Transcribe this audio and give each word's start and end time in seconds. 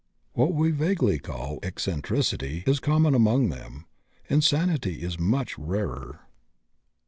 What 0.33 0.55
we 0.55 0.71
vaguely 0.71 1.19
call 1.19 1.59
"eccentricity" 1.61 2.63
is 2.65 2.79
common 2.79 3.13
among 3.13 3.49
them; 3.49 3.85
insanity 4.31 5.03
is 5.03 5.19
much 5.19 5.55
rarer. 5.59 6.21